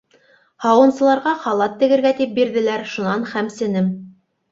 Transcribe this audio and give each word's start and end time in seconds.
Һауынсыларға 0.63 1.33
халат 1.43 1.75
тегергә 1.83 2.13
тип 2.21 2.33
бирҙеләр, 2.39 2.87
шунан 2.95 3.29
хәмсенем. 3.35 3.93